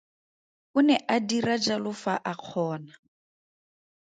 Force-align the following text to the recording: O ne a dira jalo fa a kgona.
O 0.77 0.79
ne 0.87 0.95
a 1.15 1.17
dira 1.29 1.55
jalo 1.65 1.91
fa 2.01 2.13
a 2.31 2.33
kgona. 2.41 2.91